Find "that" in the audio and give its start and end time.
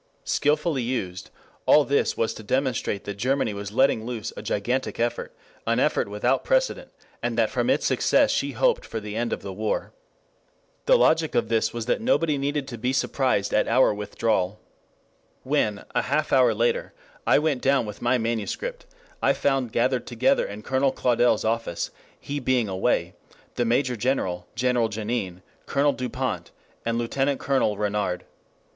3.03-3.17, 7.37-7.51, 11.85-12.01